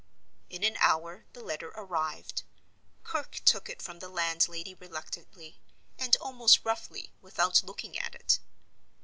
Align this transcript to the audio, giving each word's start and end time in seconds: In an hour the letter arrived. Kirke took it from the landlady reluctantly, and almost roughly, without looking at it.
In 0.49 0.63
an 0.63 0.77
hour 0.79 1.25
the 1.33 1.43
letter 1.43 1.69
arrived. 1.75 2.41
Kirke 3.03 3.39
took 3.45 3.69
it 3.69 3.83
from 3.83 3.99
the 3.99 4.09
landlady 4.09 4.73
reluctantly, 4.73 5.61
and 5.99 6.15
almost 6.15 6.65
roughly, 6.65 7.13
without 7.21 7.61
looking 7.63 7.95
at 7.99 8.15
it. 8.15 8.39